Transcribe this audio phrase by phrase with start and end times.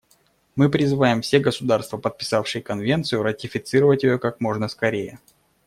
[0.55, 5.19] Мы призываем все государства, подписавшие Конвенцию, ратифицировать ее как можно скорее.